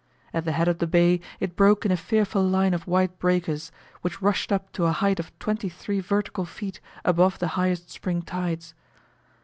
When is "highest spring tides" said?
7.49-8.73